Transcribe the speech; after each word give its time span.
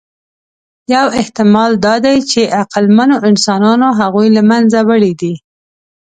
یو 0.93 1.05
احتمال 1.21 1.71
دا 1.85 1.95
دی، 2.05 2.17
چې 2.31 2.41
عقلمنو 2.61 3.17
انسانانو 3.29 3.87
هغوی 3.99 4.27
له 4.37 4.41
منځه 4.51 4.79
وړي 4.89 5.13
دي. 5.21 5.33